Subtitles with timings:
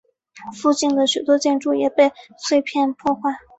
[0.59, 3.37] 附近的许多建筑也被碎片破坏。